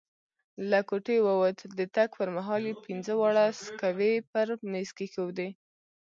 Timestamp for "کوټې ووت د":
0.89-1.79